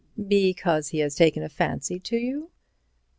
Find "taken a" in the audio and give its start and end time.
1.13-1.47